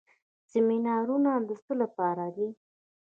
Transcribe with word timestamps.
سیمینارونه 0.51 1.31
د 1.47 1.49
څه 1.63 1.73
لپاره 1.81 2.25
دي؟ 2.35 2.47